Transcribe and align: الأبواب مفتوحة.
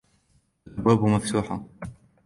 الأبواب 0.67 1.05
مفتوحة. 1.05 1.65